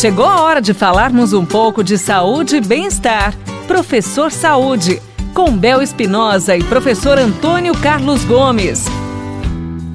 Chegou 0.00 0.24
a 0.24 0.40
hora 0.40 0.62
de 0.62 0.72
falarmos 0.72 1.34
um 1.34 1.44
pouco 1.44 1.84
de 1.84 1.98
saúde 1.98 2.56
e 2.56 2.60
bem-estar. 2.62 3.34
Professor 3.66 4.32
Saúde, 4.32 4.98
com 5.34 5.54
Bel 5.54 5.82
Espinosa 5.82 6.56
e 6.56 6.64
professor 6.64 7.18
Antônio 7.18 7.74
Carlos 7.74 8.24
Gomes. 8.24 8.86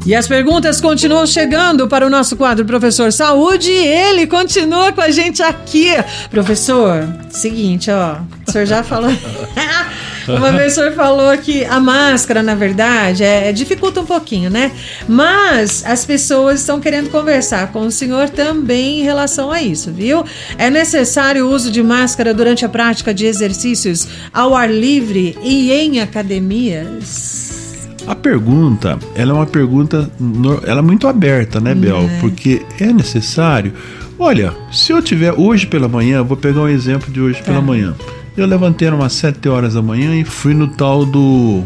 E 0.05 0.13
as 0.13 0.27
perguntas 0.27 0.79
continuam 0.79 1.25
chegando 1.25 1.87
para 1.87 2.05
o 2.05 2.09
nosso 2.11 2.35
quadro 2.35 2.63
Professor 2.65 3.11
Saúde 3.11 3.71
e 3.71 3.87
ele 3.87 4.27
continua 4.27 4.91
com 4.91 5.01
a 5.01 5.09
gente 5.09 5.41
aqui. 5.41 5.87
Professor, 6.29 7.11
seguinte, 7.31 7.89
ó, 7.89 8.17
o 8.47 8.51
senhor 8.51 8.67
já 8.67 8.83
falou. 8.83 9.09
Uma 10.27 10.69
senhor 10.69 10.93
falou 10.93 11.35
que 11.37 11.63
a 11.65 11.79
máscara, 11.79 12.41
na 12.41 12.55
verdade, 12.55 13.23
é, 13.23 13.51
dificulta 13.51 14.01
um 14.01 14.05
pouquinho, 14.05 14.49
né? 14.49 14.71
Mas 15.07 15.83
as 15.85 16.05
pessoas 16.05 16.59
estão 16.59 16.79
querendo 16.79 17.09
conversar 17.09 17.71
com 17.71 17.81
o 17.81 17.91
senhor 17.91 18.29
também 18.29 19.01
em 19.01 19.03
relação 19.03 19.51
a 19.51 19.61
isso, 19.61 19.91
viu? 19.91 20.23
É 20.57 20.69
necessário 20.69 21.45
o 21.45 21.51
uso 21.51 21.71
de 21.71 21.81
máscara 21.81 22.33
durante 22.33 22.65
a 22.65 22.69
prática 22.69 23.13
de 23.13 23.25
exercícios 23.25 24.07
ao 24.33 24.55
ar 24.55 24.71
livre 24.71 25.37
e 25.43 25.71
em 25.71 25.99
academias? 25.99 27.45
A 28.07 28.15
pergunta, 28.15 28.99
ela 29.15 29.31
é 29.31 29.33
uma 29.33 29.47
pergunta, 29.47 30.09
ela 30.63 30.79
é 30.79 30.83
muito 30.83 31.07
aberta, 31.07 31.59
né, 31.59 31.73
Bel? 31.73 32.01
É. 32.01 32.19
Porque 32.19 32.61
é 32.79 32.93
necessário. 32.93 33.73
Olha, 34.17 34.53
se 34.71 34.91
eu 34.91 35.01
tiver 35.01 35.33
hoje 35.33 35.65
pela 35.65 35.87
manhã, 35.87 36.23
vou 36.23 36.37
pegar 36.37 36.61
um 36.61 36.69
exemplo 36.69 37.11
de 37.11 37.19
hoje 37.19 37.39
tá. 37.39 37.45
pela 37.45 37.61
manhã. 37.61 37.95
Eu 38.37 38.45
levantei 38.45 38.89
umas 38.89 39.13
7 39.13 39.47
horas 39.47 39.75
da 39.75 39.81
manhã 39.81 40.13
e 40.15 40.25
fui 40.25 40.53
no 40.53 40.67
tal 40.67 41.05
do 41.05 41.63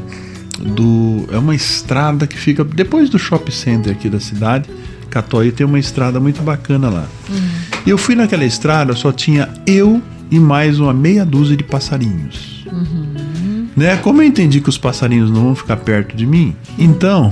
do 0.60 1.26
é 1.32 1.38
uma 1.38 1.56
estrada 1.56 2.28
que 2.28 2.38
fica 2.38 2.64
depois 2.64 3.10
do 3.10 3.18
shopping 3.18 3.52
center 3.52 3.94
aqui 3.94 4.10
da 4.10 4.20
cidade. 4.20 4.70
Catoí 5.10 5.52
tem 5.52 5.66
uma 5.66 5.80
estrada 5.80 6.20
muito 6.20 6.42
bacana 6.44 6.90
lá. 6.90 7.08
Uhum. 7.30 7.50
Eu 7.88 7.98
fui 7.98 8.14
naquela 8.14 8.46
estrada, 8.46 8.94
só 8.94 9.12
tinha 9.12 9.50
eu 9.66 10.02
e 10.30 10.40
mais 10.40 10.80
uma 10.80 10.94
meia 10.94 11.26
dúzia 11.26 11.58
de 11.58 11.64
passarinhos. 11.64 12.66
Uhum. 12.72 13.68
Né? 13.76 13.98
Como 13.98 14.22
eu 14.22 14.28
entendi 14.28 14.62
que 14.62 14.70
os 14.70 14.78
passarinhos 14.78 15.32
não 15.32 15.44
vão 15.46 15.56
ficar 15.56 15.78
perto 15.78 16.16
de 16.16 16.26
mim, 16.26 16.54
então 16.78 17.32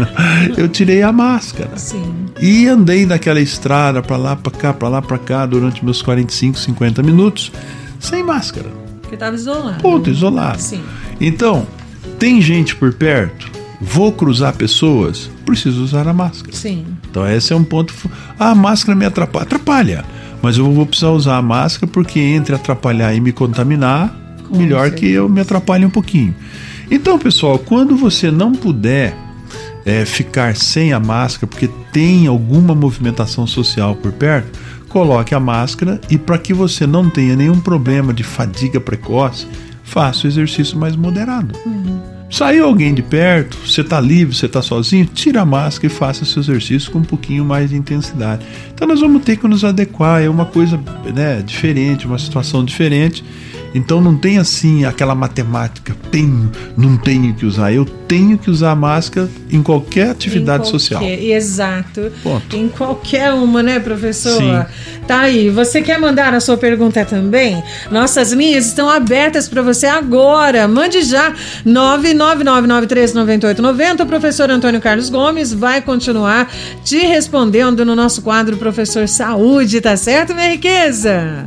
eu 0.56 0.68
tirei 0.68 1.02
a 1.02 1.12
máscara. 1.12 1.76
Sim. 1.76 2.14
E 2.40 2.66
andei 2.66 3.04
naquela 3.04 3.40
estrada 3.40 4.00
para 4.00 4.16
lá, 4.16 4.36
para 4.36 4.52
cá, 4.52 4.72
para 4.72 4.88
lá, 4.88 5.02
para 5.02 5.18
cá 5.18 5.44
durante 5.44 5.84
meus 5.84 6.00
45, 6.00 6.58
50 6.58 7.02
minutos 7.02 7.52
sem 7.98 8.22
máscara. 8.22 8.68
Porque 9.00 9.14
estava 9.14 9.34
isolado. 9.34 9.82
Ponto, 9.82 10.10
isolado. 10.10 10.60
Sim. 10.60 10.82
Então, 11.20 11.66
tem 12.18 12.40
gente 12.40 12.74
por 12.76 12.92
perto, 12.92 13.50
vou 13.80 14.12
cruzar 14.12 14.54
pessoas, 14.54 15.30
preciso 15.46 15.82
usar 15.82 16.06
a 16.08 16.12
máscara. 16.12 16.54
Sim. 16.54 16.84
Então 17.10 17.26
esse 17.26 17.52
é 17.52 17.56
um 17.56 17.64
ponto. 17.64 17.94
Ah, 18.38 18.50
a 18.50 18.54
máscara 18.54 18.96
me 18.96 19.04
atrapalha. 19.04 19.44
Atrapalha. 19.44 20.04
Mas 20.42 20.56
eu 20.56 20.70
vou 20.70 20.86
precisar 20.86 21.10
usar 21.10 21.36
a 21.36 21.42
máscara 21.42 21.90
porque 21.90 22.20
entre 22.20 22.54
atrapalhar 22.54 23.14
e 23.14 23.20
me 23.20 23.32
contaminar, 23.32 24.14
melhor 24.50 24.90
que 24.92 25.10
eu 25.10 25.28
me 25.28 25.40
atrapalhe 25.40 25.84
um 25.84 25.90
pouquinho. 25.90 26.34
Então, 26.90 27.18
pessoal, 27.18 27.58
quando 27.58 27.96
você 27.96 28.30
não 28.30 28.52
puder 28.52 29.16
é, 29.84 30.04
ficar 30.04 30.54
sem 30.56 30.92
a 30.92 31.00
máscara 31.00 31.46
porque 31.46 31.68
tem 31.92 32.26
alguma 32.26 32.74
movimentação 32.74 33.46
social 33.46 33.96
por 33.96 34.12
perto, 34.12 34.58
coloque 34.88 35.34
a 35.34 35.40
máscara 35.40 36.00
e 36.10 36.18
para 36.18 36.38
que 36.38 36.52
você 36.52 36.86
não 36.86 37.08
tenha 37.08 37.36
nenhum 37.36 37.60
problema 37.60 38.12
de 38.12 38.22
fadiga 38.22 38.80
precoce, 38.80 39.46
faça 39.84 40.26
o 40.26 40.30
exercício 40.30 40.78
mais 40.78 40.96
moderado. 40.96 41.54
Uhum. 41.64 42.18
Saiu 42.30 42.66
alguém 42.66 42.92
de 42.92 43.00
perto, 43.00 43.56
você 43.66 43.80
está 43.80 43.98
livre, 43.98 44.36
você 44.36 44.44
está 44.44 44.60
sozinho, 44.60 45.06
tira 45.06 45.40
a 45.40 45.46
máscara 45.46 45.86
e 45.86 45.96
faça 45.96 46.26
seu 46.26 46.42
exercício 46.42 46.90
com 46.90 46.98
um 46.98 47.04
pouquinho 47.04 47.42
mais 47.42 47.70
de 47.70 47.76
intensidade. 47.76 48.44
Então 48.74 48.86
nós 48.86 49.00
vamos 49.00 49.22
ter 49.24 49.36
que 49.36 49.48
nos 49.48 49.64
adequar, 49.64 50.22
é 50.22 50.28
uma 50.28 50.44
coisa 50.44 50.78
né, 51.14 51.42
diferente, 51.42 52.06
uma 52.06 52.18
situação 52.18 52.62
diferente. 52.62 53.24
Então 53.74 54.00
não 54.00 54.16
tem 54.16 54.38
assim 54.38 54.84
aquela 54.84 55.14
matemática, 55.14 55.94
tenho, 56.10 56.50
não 56.76 56.96
tenho 56.96 57.32
que 57.34 57.46
usar. 57.46 57.72
Eu 57.72 57.84
tenho 57.84 58.36
que 58.38 58.50
usar 58.50 58.74
máscara 58.74 59.28
em 59.50 59.62
qualquer 59.62 60.10
atividade 60.10 60.66
em 60.66 60.70
qualquer, 60.70 60.78
social. 60.78 61.02
Exato. 61.02 62.10
Ponto. 62.22 62.56
Em 62.56 62.66
qualquer 62.68 63.34
uma, 63.34 63.62
né, 63.62 63.78
professor? 63.78 64.40
Sim. 64.40 64.64
Tá 65.06 65.20
aí. 65.20 65.50
Você 65.50 65.82
quer 65.82 66.00
mandar 66.00 66.32
a 66.34 66.40
sua 66.40 66.56
pergunta 66.56 67.04
também? 67.04 67.62
Nossas 67.90 68.32
linhas 68.32 68.66
estão 68.66 68.88
abertas 68.88 69.46
para 69.48 69.60
você 69.62 69.86
agora. 69.86 70.66
Mande 70.66 71.02
já 71.02 71.34
999939890. 71.66 74.00
O 74.00 74.06
professor 74.06 74.50
Antônio 74.50 74.80
Carlos 74.80 75.10
Gomes 75.10 75.52
vai 75.52 75.82
continuar 75.82 76.50
te 76.84 76.98
respondendo 76.98 77.84
no 77.84 77.94
nosso 77.94 78.22
quadro 78.22 78.56
Professor 78.56 79.06
Saúde, 79.08 79.80
tá 79.80 79.96
certo, 79.96 80.34
minha 80.34 80.50
riqueza? 80.50 81.46